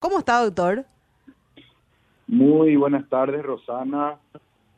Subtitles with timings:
[0.00, 0.86] ¿Cómo está, doctor?
[2.26, 4.16] Muy buenas tardes, Rosana.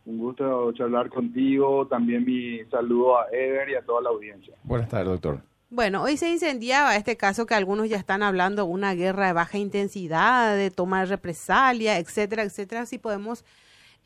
[0.04, 1.86] Un gusto charlar contigo.
[1.86, 4.52] También mi saludo a Ever y a toda la audiencia.
[4.64, 5.40] Buenas tardes, doctor.
[5.70, 9.58] Bueno, hoy se incendiaba este caso que algunos ya están hablando, una guerra de baja
[9.58, 12.84] intensidad, de toma de represalia, etcétera, etcétera.
[12.84, 13.44] Si podemos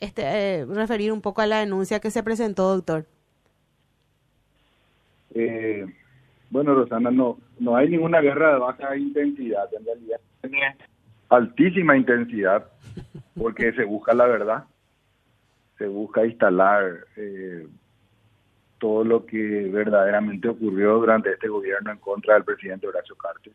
[0.01, 3.07] este, eh, referir un poco a la denuncia que se presentó, doctor.
[5.35, 5.87] Eh,
[6.51, 9.67] bueno, Rosana, no, no hay ninguna guerra de baja intensidad.
[9.73, 10.21] En realidad
[11.29, 12.67] altísima intensidad
[13.39, 14.65] porque se busca la verdad,
[15.79, 17.67] se busca instalar eh,
[18.79, 23.53] todo lo que verdaderamente ocurrió durante este gobierno en contra del presidente Horacio Cartes.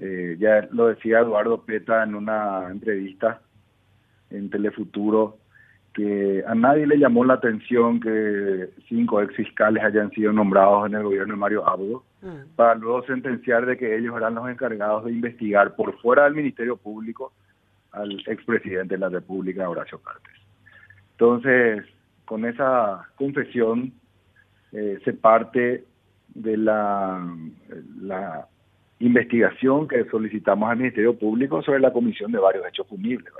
[0.00, 3.40] Eh, ya lo decía Eduardo Peta en una entrevista
[4.30, 5.38] en Telefuturo
[5.92, 10.94] que a nadie le llamó la atención que cinco ex fiscales hayan sido nombrados en
[10.94, 12.54] el gobierno de Mario Abdo, mm.
[12.56, 16.76] para luego sentenciar de que ellos eran los encargados de investigar por fuera del Ministerio
[16.76, 17.32] Público
[17.90, 20.32] al expresidente de la República, Horacio Cartes.
[21.12, 21.84] Entonces,
[22.24, 23.92] con esa confesión
[24.72, 25.84] eh, se parte
[26.34, 27.28] de la,
[28.98, 33.32] investigación que solicitamos al Ministerio Público sobre la comisión de varios hechos punibles,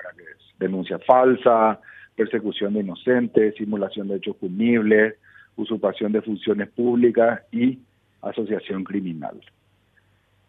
[0.58, 1.78] denuncia falsa,
[2.16, 5.14] persecución de inocentes, simulación de hechos punibles,
[5.56, 7.78] usurpación de funciones públicas y
[8.22, 9.40] asociación criminal.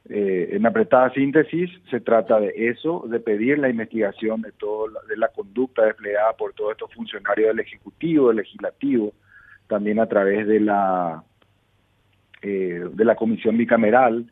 [0.10, 5.16] Eh, en apretada síntesis, se trata de eso, de pedir la investigación de todo de
[5.16, 9.14] la conducta desplegada por todos estos funcionarios del Ejecutivo, del Legislativo,
[9.68, 11.24] también a través de la
[12.42, 14.30] eh, de la Comisión Bicameral,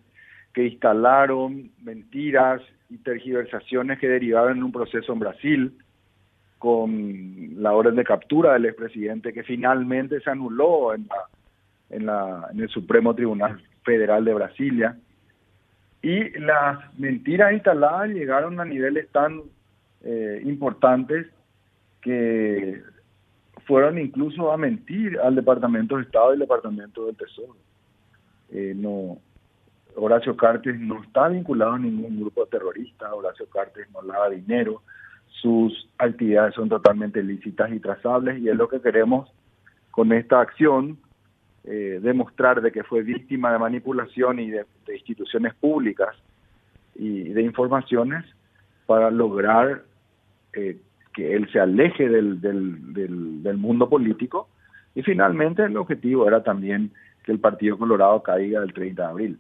[0.54, 5.78] que instalaron mentiras y tergiversaciones que derivaban en un proceso en Brasil,
[6.58, 11.28] con la orden de captura del expresidente que finalmente se anuló en, la,
[11.92, 14.98] en, la, en el Supremo Tribunal Federal de Brasilia.
[16.02, 19.42] Y las mentiras instaladas llegaron a niveles tan
[20.04, 21.28] eh, importantes
[22.02, 22.82] que
[23.68, 27.56] fueron incluso a mentir al Departamento de Estado y al Departamento del Tesoro.
[28.52, 28.76] Eh,
[29.96, 34.82] Horacio Cartes no está vinculado a ningún grupo terrorista, Horacio Cartes no lava dinero,
[35.28, 39.32] sus actividades son totalmente lícitas y trazables y es lo que queremos
[39.92, 40.98] con esta acción,
[41.64, 46.16] eh, demostrar de que fue víctima de manipulación y de, instituciones públicas
[46.96, 48.26] y de informaciones
[48.86, 49.84] para lograr
[50.54, 50.78] eh,
[51.14, 54.50] que él se aleje del, del, del, del mundo político
[54.96, 56.92] y finalmente el objetivo era también
[57.24, 59.40] que el Partido Colorado caiga el 30 de abril.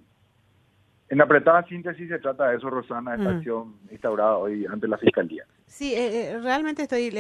[1.12, 3.36] En apretada síntesis se trata de eso, Rosana, esta mm.
[3.36, 5.44] acción instaurada hoy ante la Fiscalía.
[5.66, 7.14] Sí, eh, eh, realmente estoy,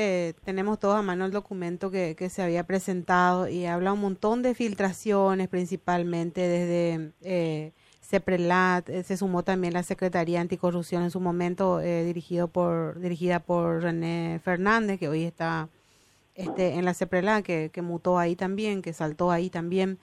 [0.45, 4.43] tenemos todos a mano el documento que, que, se había presentado y habla un montón
[4.43, 11.19] de filtraciones, principalmente desde eh, CEPRELAT, eh, se sumó también la Secretaría Anticorrupción en su
[11.19, 15.67] momento, dirigido por, dirigida por René Fernández, que hoy está
[16.35, 19.99] este, en la CEPRELAT, que, que mutó ahí también, que saltó ahí también.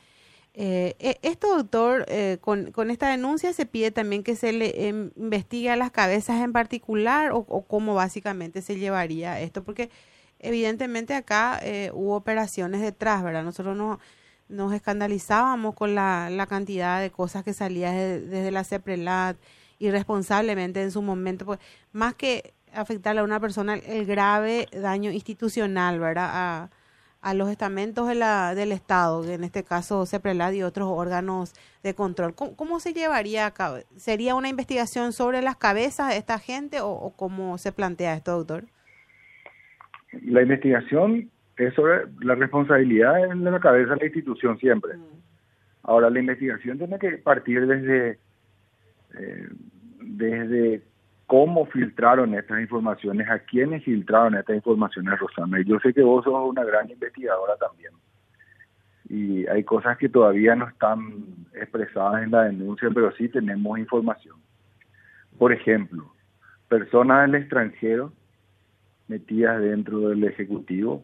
[0.55, 4.89] Eh, eh, esto, doctor, eh, con, con, esta denuncia se pide también que se le
[4.89, 9.91] em, investigue a las cabezas en particular o, cómo básicamente se llevaría esto, porque
[10.41, 13.45] evidentemente acá eh, hubo operaciones detrás, ¿verdad?
[13.45, 14.01] Nosotros no,
[14.49, 19.37] nos escandalizábamos con la, la cantidad de cosas que salía desde, la CEPRELAT
[19.79, 21.61] irresponsablemente en su momento, pues
[21.93, 26.31] más que afectarle a una persona el grave daño institucional, ¿verdad?
[26.33, 26.71] A,
[27.21, 31.53] a los estamentos de la, del Estado, en este caso CEPRELAD y otros órganos
[31.83, 32.35] de control.
[32.35, 33.79] ¿Cómo, se llevaría a cabo?
[33.97, 38.65] ¿Sería una investigación sobre las cabezas de esta gente o, cómo se plantea esto, doctor?
[40.23, 44.97] La investigación es sobre la responsabilidad de la cabeza de la institución siempre.
[44.97, 45.19] Mm.
[45.83, 48.19] Ahora, la investigación tiene que partir desde,
[49.19, 49.49] eh,
[50.01, 50.83] desde
[51.29, 55.61] cómo filtraron estas informaciones, a quiénes filtraron estas informaciones, Rosana.
[55.61, 57.93] Y yo sé que vos sos una gran investigadora también.
[59.11, 61.25] Y hay cosas que todavía no están
[61.55, 64.37] expresadas en la denuncia, pero sí tenemos información.
[65.39, 66.11] Por ejemplo,
[66.67, 68.11] personas del extranjero
[69.07, 71.03] metidas dentro del Ejecutivo,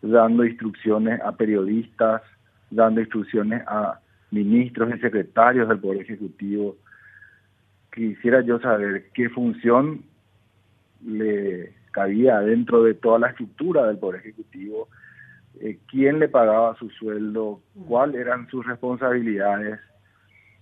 [0.00, 2.22] dando instrucciones a periodistas,
[2.70, 6.76] dando instrucciones a ministros y secretarios del Poder Ejecutivo,
[7.92, 10.02] quisiera yo saber qué función
[11.04, 14.88] le cabía dentro de toda la estructura del Poder Ejecutivo,
[15.60, 19.80] eh, quién le pagaba su sueldo, cuáles eran sus responsabilidades,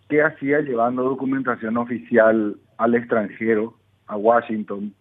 [0.08, 3.74] qué hacía llevando documentación oficial al extranjero,
[4.06, 4.94] a Washington,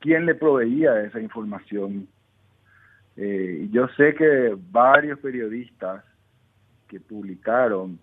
[0.00, 2.08] quién le proveía esa información.
[3.16, 6.04] Eh, yo sé que varios periodistas
[6.88, 7.98] que publicaron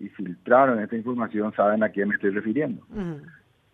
[0.00, 2.86] y filtraron esta información saben a quién me estoy refiriendo.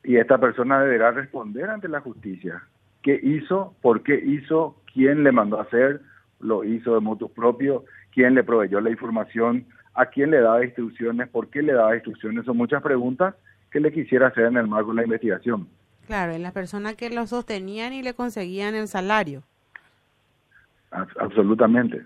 [0.02, 2.62] y esta persona deberá responder ante la justicia.
[3.02, 3.75] ¿Qué hizo?
[3.81, 4.76] ¿Por qué hizo?
[4.93, 6.00] ¿Quién le mandó a hacer?
[6.40, 7.84] ¿Lo hizo de motu propio?
[8.12, 9.67] ¿Quién le proveyó la información?
[9.94, 11.28] ¿A quién le daba instrucciones?
[11.28, 12.44] ¿Por qué le daba instrucciones?
[12.44, 13.34] Son muchas preguntas
[13.70, 15.69] que le quisiera hacer en el marco de la investigación.
[16.06, 19.43] Claro, en las personas que lo sostenían y le conseguían el salario.
[20.90, 22.05] absolutamente.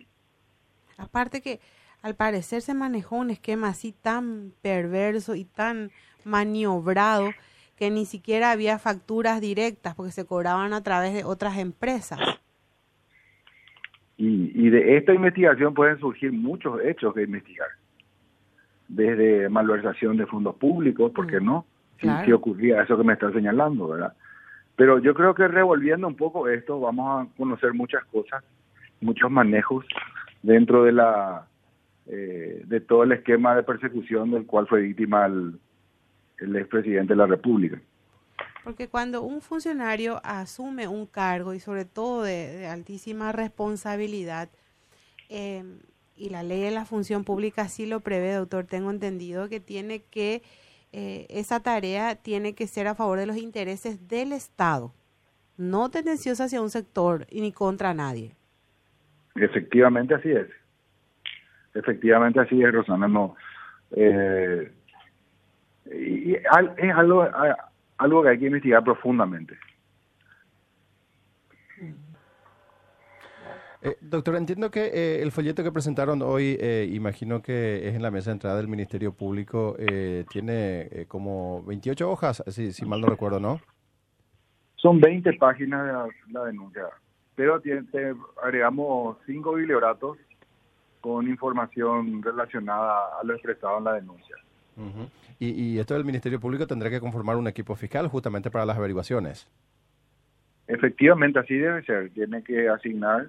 [0.98, 1.60] Aparte que
[2.04, 5.90] al parecer se manejó un esquema así tan perverso y tan
[6.26, 7.30] maniobrado
[7.78, 12.20] que ni siquiera había facturas directas porque se cobraban a través de otras empresas.
[14.18, 17.68] Y, de esta investigación pueden surgir muchos hechos que investigar.
[18.86, 21.64] Desde malversación de fondos públicos, ¿por qué mm, no?
[22.26, 24.12] Si, ocurría eso que me está señalando, ¿verdad?
[24.76, 28.44] Pero yo creo que revolviendo un poco esto, vamos a conocer muchas cosas,
[29.00, 29.86] muchos manejos
[30.42, 31.46] dentro de la
[32.06, 35.58] eh, de todo el esquema de persecución del cual fue víctima el,
[36.38, 37.80] el expresidente de la República.
[38.64, 44.48] Porque cuando un funcionario asume un cargo y sobre todo de, altísima responsabilidad,
[45.28, 45.62] eh,
[46.16, 50.02] y la ley de la función pública así lo prevé, doctor, tengo entendido que tiene
[50.02, 50.42] que,
[50.92, 54.94] eh, esa tarea tiene que ser a favor de los intereses del Estado,
[55.56, 58.34] no tendenciosa hacia un sector y ni contra nadie.
[59.34, 60.46] Efectivamente así es.
[61.74, 63.08] Efectivamente así es, Rosana.
[63.08, 63.34] No,
[63.90, 64.72] eh,
[65.86, 67.28] y es algo,
[67.98, 69.56] algo que hay que investigar profundamente.
[73.84, 78.00] Eh, doctor, entiendo que eh, el folleto que presentaron hoy, eh, imagino que es en
[78.00, 83.02] la mesa de entrada del Ministerio Público, eh, tiene como 28 hojas, si, si mal
[83.02, 83.60] no recuerdo, ¿no?
[84.76, 86.84] Son 20 páginas de la, denuncia,
[87.34, 87.82] pero tiene,
[88.42, 90.16] agregamos cinco biblioratos
[91.04, 94.36] con información relacionada a lo expresado en la denuncia
[95.38, 99.46] y, esto del Ministerio Público tendrá que conformar un equipo fiscal justamente para las averiguaciones.
[100.66, 102.08] Efectivamente, así debe ser.
[102.10, 103.28] Tiene que asignar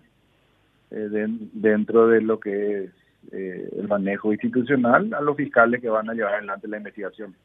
[0.91, 2.91] eh, dentro de lo que es
[3.33, 7.35] eh, el manejo institucional a los fiscales que van a llevar adelante la investigación.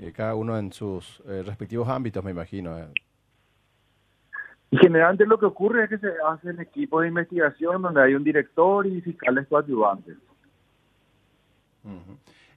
[0.00, 2.76] Y cada uno en sus eh, respectivos ámbitos, me imagino.
[4.70, 8.22] Y generalmente lo que ocurre es que se hacen equipos de investigación donde hay un
[8.22, 10.16] director y fiscales coadyuvantes.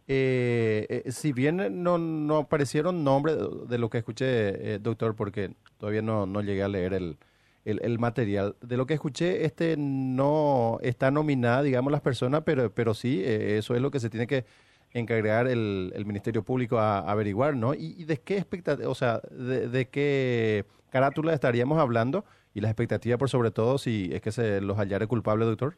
[0.07, 3.38] Eh, eh, si bien no, no aparecieron nombres
[3.68, 7.18] de, lo que escuché, eh, doctor, porque todavía no, no llegué a leer el,
[7.65, 12.94] el, material, de lo que escuché, este no está nominada, digamos, las personas, pero, pero
[12.94, 14.45] sí, eh, eso es lo que se tiene que
[14.94, 17.74] encargar el, Ministerio Público a, averiguar, ¿no?
[17.74, 22.24] ¿Y, de qué expectativa, o sea, de, qué carátula estaríamos hablando
[22.54, 25.75] y las expectativas por sobre todo si es que se los hallara culpable, doctor?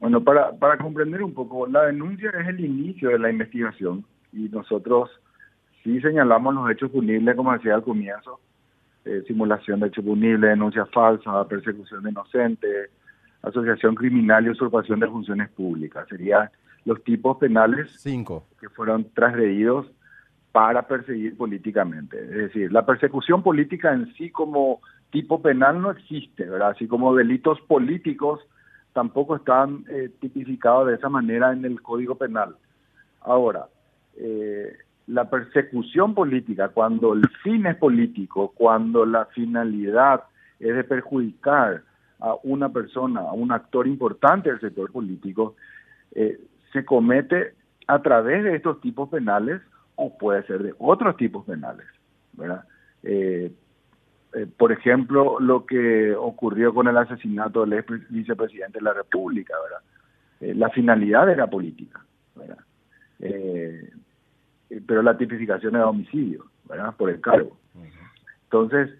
[0.00, 4.48] Bueno, para, para comprender un poco, la denuncia es el inicio de la investigación y
[4.48, 5.10] nosotros
[5.82, 8.40] sí señalamos los hechos punibles, como decía al comienzo,
[9.04, 12.90] eh, simulación de hechos punibles, denuncia falsa, persecución de inocentes,
[13.42, 16.06] asociación criminal y usurpación de funciones públicas.
[16.08, 16.50] Serían
[16.88, 18.46] los tipos penales Cinco.
[18.58, 19.86] que fueron transgredidos
[20.52, 22.18] para perseguir políticamente.
[22.18, 24.80] Es decir, la persecución política en sí como
[25.10, 26.70] tipo penal no existe, ¿verdad?
[26.70, 28.40] Así como delitos políticos
[28.94, 32.56] tampoco están eh, tipificados de esa manera en el Código Penal.
[33.20, 33.66] Ahora,
[34.16, 34.72] eh,
[35.08, 40.24] la persecución política, cuando el fin es político, cuando la finalidad
[40.58, 41.82] es de perjudicar
[42.20, 45.54] a una persona, a un actor importante del sector político,
[46.14, 46.38] eh,
[46.72, 47.54] se comete
[47.86, 49.60] a través de estos tipos penales
[49.96, 51.86] o puede ser de otros tipos penales,
[52.34, 52.64] ¿verdad?
[54.32, 59.54] Eh, por ejemplo, lo que ocurrió con el asesinato del ex vicepresidente de la República,
[59.62, 59.80] ¿verdad?
[60.40, 62.04] Eh, la finalidad era política,
[62.36, 62.58] ¿verdad?
[63.20, 63.90] Eh,
[64.86, 66.94] pero la tipificación era homicidio, ¿verdad?
[66.96, 67.56] Por el cargo.
[68.44, 68.90] Entonces,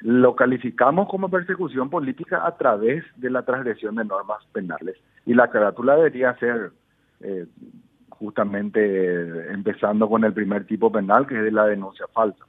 [0.00, 4.96] lo calificamos como persecución política a través de la transgresión de normas penales.
[5.28, 6.72] Y la carátula debería ser
[8.08, 12.46] justamente empezando con el primer tipo penal, que es de la denuncia falsa.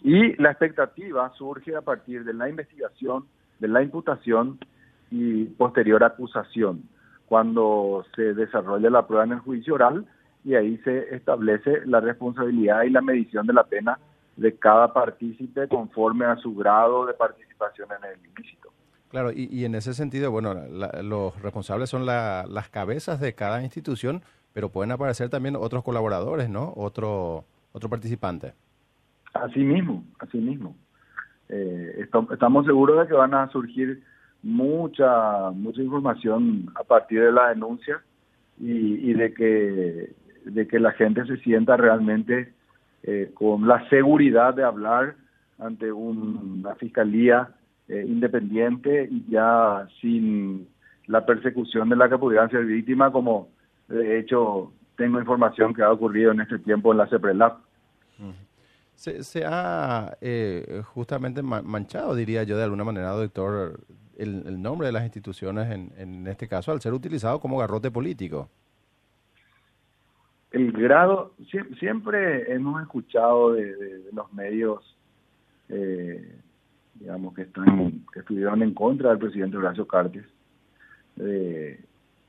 [0.00, 3.26] Y la expectativa surge a partir de la investigación,
[3.58, 4.58] de la imputación
[5.10, 6.84] y posterior acusación,
[7.26, 10.06] cuando se desarrolla la prueba en el juicio oral
[10.42, 13.98] y ahí se establece la responsabilidad y la medición de la pena
[14.36, 18.70] de cada partícipe conforme a su grado de participación en el ilícito.
[19.10, 20.54] Claro, y, en ese sentido, bueno,
[21.02, 26.72] los responsables son las cabezas de cada institución, pero pueden aparecer también otros colaboradores, ¿no?
[26.76, 28.52] Otro, otro participante.
[29.34, 30.76] Así mismo, así mismo.
[31.48, 34.00] Eh, estamos seguros de que van a surgir
[34.42, 38.00] mucha mucha información a partir de la denuncia
[38.58, 40.14] y, de que
[40.44, 42.52] de que la gente se sienta realmente
[43.02, 45.16] eh, con la seguridad de hablar
[45.58, 47.50] ante una fiscalía
[47.90, 50.68] eh, independiente y ya sin
[51.06, 53.48] la persecución de la que pudieran ser víctimas, como
[53.88, 57.58] de hecho tengo información que ha ocurrido en este tiempo en la CEPRELAB.
[58.94, 63.80] Se, se ha eh, justamente manchado, diría yo, de alguna manera, doctor,
[64.18, 68.50] el, nombre de las instituciones, en, en este caso, al ser utilizado como garrote político.
[70.50, 71.34] El grado,
[71.78, 74.96] siempre hemos escuchado de, los medios,
[75.68, 76.40] eh,
[77.00, 80.24] digamos, que, están, que estuvieron en contra del presidente Horacio Cartes,
[81.16, 81.80] de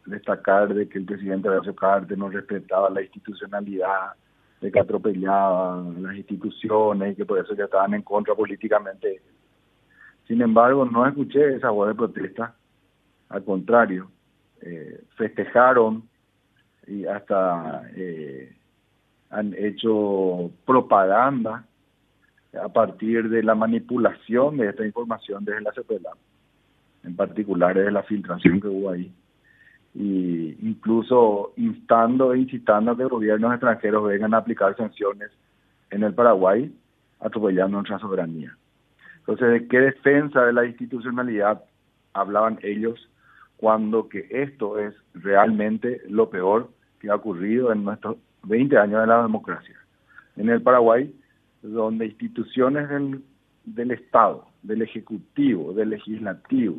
[0.06, 4.14] destacar de que el presidente Horacio Cartes no respetaba la institucionalidad,
[4.62, 9.22] de que atropellaba las instituciones y que por eso ya estaban en contra políticamente.
[10.28, 12.56] Sin embargo, no escuché esa voz de protesta,
[13.30, 14.10] al contrario,
[14.62, 16.04] eh, festejaron
[16.88, 18.56] y hasta eh,
[19.30, 21.66] han hecho propaganda
[22.54, 26.12] a partir de la manipulación de esta información desde la CPLA,
[27.04, 29.14] en particular desde la filtración que hubo ahí
[29.94, 35.30] y incluso instando e incitando a que gobiernos extranjeros vengan a aplicar sanciones
[35.90, 36.74] en el Paraguay,
[37.20, 38.56] atropellando nuestra soberanía.
[39.20, 41.64] Entonces, ¿de qué defensa de la institucionalidad
[42.14, 43.10] hablaban ellos
[43.58, 49.08] cuando que esto es realmente lo peor que ha ocurrido en nuestros 20 años de
[49.08, 49.76] la democracia?
[50.38, 51.14] En el Paraguay,
[51.62, 53.24] donde instituciones del,
[53.66, 56.78] del Estado, del Ejecutivo, del Legislativo,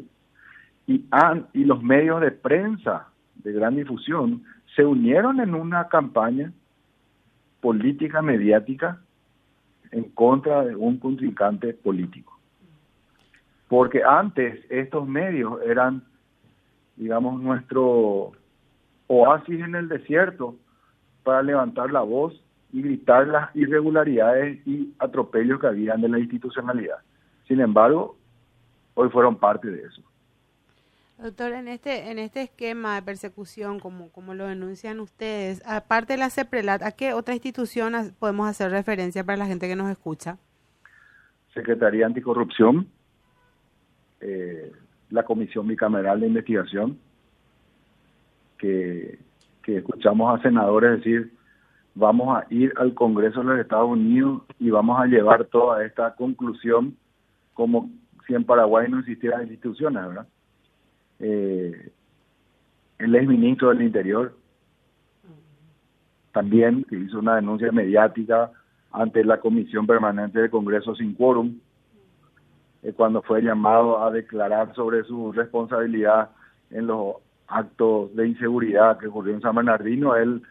[0.87, 1.05] y,
[1.53, 4.43] y los medios de prensa de gran difusión
[4.75, 6.53] se unieron en una campaña
[7.61, 9.01] política mediática
[9.93, 12.39] en contra de un contrincante político.
[13.69, 16.03] Porque antes estos medios eran,
[16.97, 18.33] digamos, nuestro
[19.07, 20.57] oasis en el desierto
[21.23, 22.35] para levantar la voz
[22.73, 26.97] y gritar las irregularidades y atropellos que habían de la institucionalidad.
[27.47, 28.17] Sin embargo,
[28.95, 30.03] hoy fueron parte de eso.
[31.19, 36.19] Doctor, en este, en este esquema de persecución, como, como lo denuncian ustedes, aparte de
[36.19, 40.39] la CEPRELAT, ¿a qué otra institución podemos hacer referencia para la gente que nos escucha?
[41.55, 42.89] Secretaría Anticorrupción,
[44.21, 44.73] eh,
[45.11, 46.99] la Comisión Bicameral de Investigación,
[48.59, 49.19] que,
[49.63, 51.33] que escuchamos a senadores decir,
[51.95, 56.15] vamos a ir al Congreso de los Estados Unidos y vamos a llevar toda esta
[56.15, 56.97] conclusión
[57.55, 57.91] como
[58.27, 60.27] si en Paraguay no existieran instituciones, ¿verdad?
[61.23, 61.93] eh,
[62.99, 64.35] el exministro del Interior,
[66.33, 68.51] también que hizo una denuncia mediática
[68.91, 71.59] ante la Comisión Permanente del Congreso sin quórum,
[72.83, 76.31] eh, cuando fue llamado a declarar sobre su responsabilidad
[76.71, 80.43] en los actos de inseguridad que ocurrió en San Bernardino, él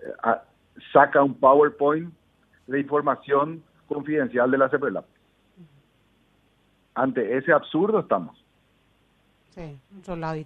[0.00, 0.12] eh,
[0.92, 2.12] saca un PowerPoint
[2.66, 5.04] de información confidencial de la CEPRELAP.
[6.94, 8.42] Ante ese absurdo estamos.
[9.50, 9.78] Sí,
[10.16, 10.44] lado y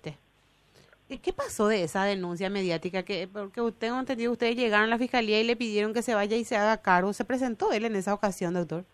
[1.16, 3.02] ¿Qué pasó de esa denuncia mediática?
[3.02, 6.36] que Porque tengo entendido, ustedes llegaron a la fiscalía y le pidieron que se vaya
[6.36, 7.14] y se haga cargo.
[7.14, 8.84] ¿Se presentó él en esa ocasión, doctor?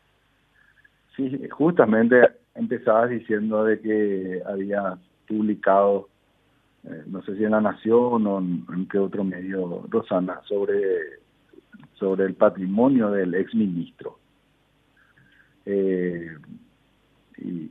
[1.17, 2.17] Sí, justamente
[2.55, 6.09] empezabas diciendo de que había publicado,
[6.85, 11.21] eh, no sé si en La Nación o en, qué otro medio, Rosana, sobre,
[11.95, 14.19] sobre el patrimonio del exministro.
[15.67, 16.37] Eh,
[17.39, 17.71] y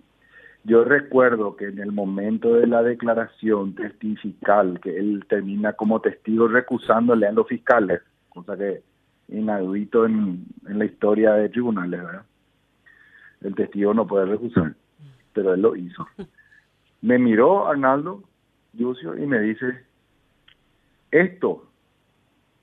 [0.63, 6.47] yo recuerdo que en el momento de la declaración testifical, que él termina como testigo
[6.47, 8.81] recusándole a los fiscales, cosa que
[9.27, 12.25] inaudito en, en la historia de tribunales, ¿verdad?
[13.41, 14.73] El testigo no puede recusar,
[15.33, 16.07] pero él lo hizo.
[17.01, 18.23] Me miró Arnaldo
[18.77, 19.83] Lucio y me dice,
[21.11, 21.67] esto,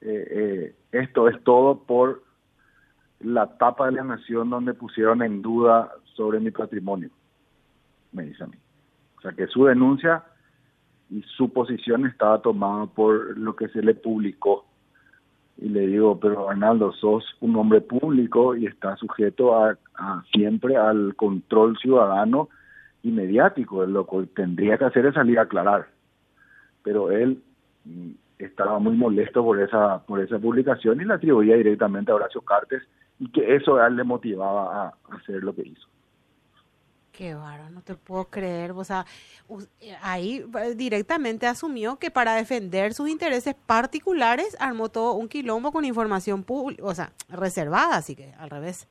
[0.00, 2.22] eh, eh, esto es todo por
[3.20, 7.10] la tapa de la nación donde pusieron en duda sobre mi patrimonio
[8.12, 8.56] me dice a mí.
[9.18, 10.24] O sea que su denuncia
[11.10, 14.66] y su posición estaba tomada por lo que se le publicó.
[15.58, 19.76] Y le digo, pero Arnaldo, sos un hombre público y está sujeto a,
[20.32, 22.48] siempre al control ciudadano
[23.02, 23.84] y mediático.
[23.84, 25.88] Lo que tendría que hacer es salir a aclarar.
[26.82, 27.42] Pero él
[28.46, 32.82] estaba muy molesto por esa por esa publicación y la atribuía directamente a Horacio Cartes
[33.18, 35.86] y que eso a él le motivaba a hacer lo que hizo.
[37.12, 38.70] Qué bárbaro, no te puedo creer.
[38.70, 39.04] O sea,
[40.00, 45.84] ahí eh, directamente asumió que para defender sus intereses particulares armó todo un quilombo con
[45.84, 48.88] información pública, o sea, reservada, así que al revés.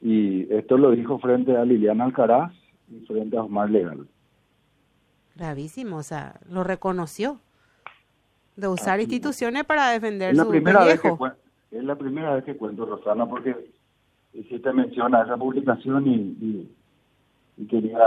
[0.00, 2.52] Y esto lo dijo frente a Liliana Alcaraz
[2.88, 4.06] y frente a Omar Legal.
[5.34, 7.40] Gravísimo, o sea, lo reconoció.
[8.56, 11.12] De usar instituciones para defender la su primera vez que
[11.70, 13.72] Es la primera vez que cuento, Rosana, porque
[14.32, 16.68] hiciste mención a esa publicación y,
[17.56, 17.98] y, quería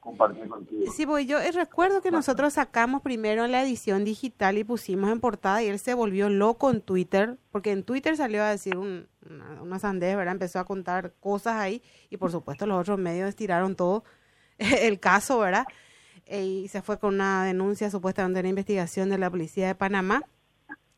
[0.00, 0.92] compartir contigo.
[0.92, 5.62] Sí, voy yo recuerdo que nosotros sacamos primero la edición digital y pusimos en portada
[5.62, 9.62] y él se volvió loco en Twitter, porque en Twitter salió a decir un, una,
[9.62, 10.32] una sandez, ¿verdad?
[10.32, 14.04] Empezó a contar cosas ahí y por supuesto los otros medios estiraron todo
[14.58, 15.64] el caso, ¿verdad?
[16.30, 20.22] Y se fue con una denuncia supuestamente de una investigación de la policía de Panamá.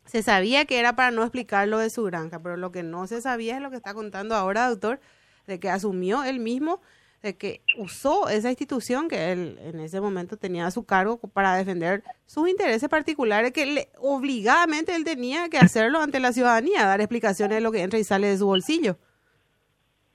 [0.05, 3.07] Se sabía que era para no explicar lo de su granja, pero lo que no
[3.07, 4.99] se sabía es lo que está contando ahora, doctor,
[5.47, 6.79] de que asumió él mismo,
[7.21, 11.55] de que usó esa institución que él en ese momento tenía a su cargo para
[11.55, 17.01] defender sus intereses particulares, que le, obligadamente él tenía que hacerlo ante la ciudadanía, dar
[17.01, 18.97] explicaciones de lo que entra y sale de su bolsillo.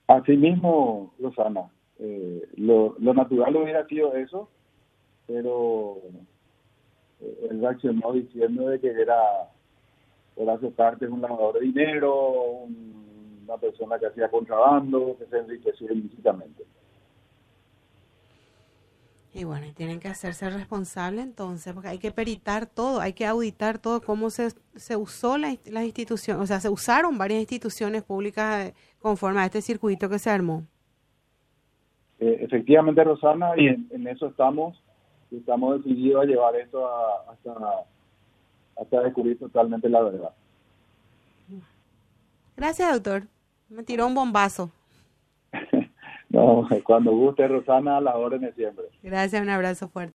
[0.06, 4.48] Así mismo, Rosana, eh, lo, lo natural hubiera sido eso,
[5.26, 5.98] pero
[7.20, 9.20] eh, él reaccionó diciendo de que era
[10.36, 12.66] Horacio Cartes un lavador de dinero,
[13.44, 16.64] una persona que hacía contrabando, que se enriqueció ilícitamente.
[19.34, 23.78] Y bueno, tienen que hacerse responsable entonces, porque hay que peritar todo, hay que auditar
[23.78, 28.68] todo, cómo se, se usó la, las instituciones, o sea, se usaron varias instituciones públicas
[28.68, 30.66] eh, conforme a este circuito que se armó.
[32.20, 34.81] Eh, efectivamente, Rosana, y en, eso estamos,
[35.32, 36.86] estamos decididos a llevar esto
[37.28, 37.84] hasta,
[38.80, 40.30] hasta descubrir totalmente la verdad.
[42.56, 43.28] Gracias, doctor.
[43.68, 44.70] Me tiró un bombazo.
[46.28, 48.84] no, cuando guste, Rosana, a las órdenes siempre.
[49.02, 50.10] Gracias, un abrazo fuerte.